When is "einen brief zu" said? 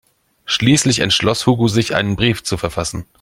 1.93-2.57